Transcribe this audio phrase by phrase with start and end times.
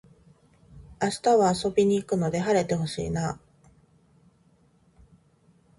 [0.99, 3.39] 明日は遊びに行くので晴れて欲しいなあ